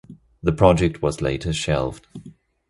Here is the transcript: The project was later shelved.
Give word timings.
The 0.41 0.51
project 0.51 1.03
was 1.03 1.21
later 1.21 1.53
shelved. 1.53 2.07